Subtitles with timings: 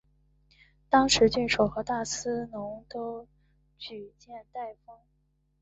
[0.89, 3.27] 当时郡守和大司农都
[3.77, 4.97] 举荐戴封。